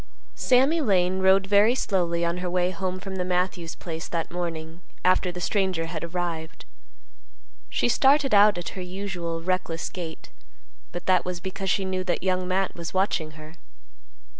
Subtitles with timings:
[0.33, 4.81] Sammy Lane rode very slowly on her way home from the Matthews place that morning
[5.05, 6.65] after the stranger had arrived.
[7.69, 10.31] She started out at her usual reckless gait,
[10.91, 13.57] but that was because she knew that Young Matt was watching her.